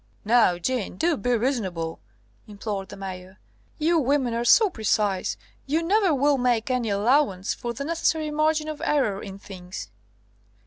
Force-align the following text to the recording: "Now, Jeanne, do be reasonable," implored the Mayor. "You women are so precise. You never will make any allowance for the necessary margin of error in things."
"Now, 0.25 0.57
Jeanne, 0.57 0.95
do 0.97 1.15
be 1.15 1.37
reasonable," 1.37 1.99
implored 2.47 2.89
the 2.89 2.97
Mayor. 2.97 3.37
"You 3.77 3.99
women 3.99 4.33
are 4.33 4.43
so 4.43 4.67
precise. 4.67 5.37
You 5.67 5.83
never 5.83 6.11
will 6.11 6.39
make 6.39 6.71
any 6.71 6.89
allowance 6.89 7.53
for 7.53 7.71
the 7.71 7.85
necessary 7.85 8.31
margin 8.31 8.67
of 8.67 8.81
error 8.83 9.21
in 9.21 9.37
things." 9.37 9.91